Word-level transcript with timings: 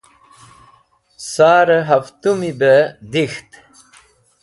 Sar-e 1.31 1.77
haftumi 1.87 2.51
be 2.59 2.73
dik̃ht. 3.11 3.49